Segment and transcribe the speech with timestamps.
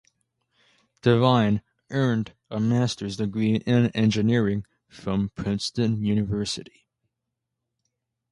[1.03, 6.87] Devine earned a master's degree in engineering from Princeton University.